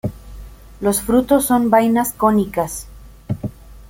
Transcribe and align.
Los 0.79 0.99
frutos 1.03 1.45
son 1.45 1.69
vainas 1.69 2.11
cónicas. 2.13 2.87